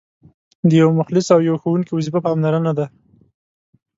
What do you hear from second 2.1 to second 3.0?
پاملرنه ده.